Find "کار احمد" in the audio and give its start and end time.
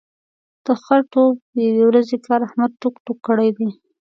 2.25-2.71